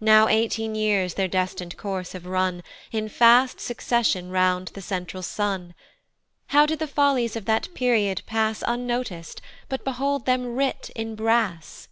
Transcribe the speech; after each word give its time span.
Now 0.00 0.26
eighteen 0.26 0.74
years 0.74 1.14
their 1.14 1.28
destin'd 1.28 1.76
course 1.76 2.14
have 2.14 2.26
run, 2.26 2.64
In 2.90 3.08
fast 3.08 3.60
succession 3.60 4.28
round 4.30 4.72
the 4.74 4.82
central 4.82 5.22
sun. 5.22 5.76
How 6.48 6.66
did 6.66 6.80
the 6.80 6.88
follies 6.88 7.36
of 7.36 7.44
that 7.44 7.72
period 7.72 8.22
pass 8.26 8.64
Unnotic'd, 8.66 9.40
but 9.68 9.84
behold 9.84 10.26
them 10.26 10.56
writ 10.56 10.90
in 10.96 11.14
brass! 11.14 11.86